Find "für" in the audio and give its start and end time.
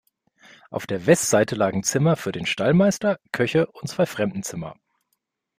2.15-2.31